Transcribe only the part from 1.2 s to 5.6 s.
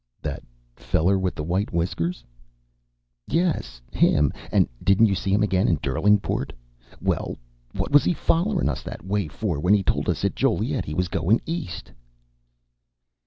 the white whiskers?" "Yes, him. And didn't you see him